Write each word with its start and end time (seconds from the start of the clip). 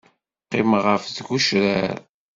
Qqimeɣ 0.45 0.83
ɣef 0.93 1.03
tgecrar. 1.05 1.95